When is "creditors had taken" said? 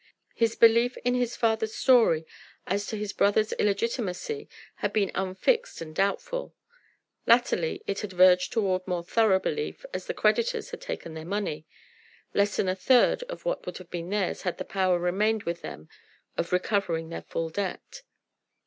10.15-11.13